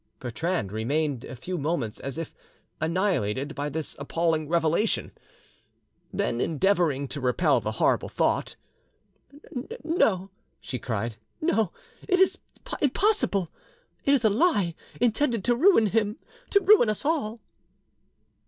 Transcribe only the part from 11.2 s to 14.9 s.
"no, it is impossible! It is a lie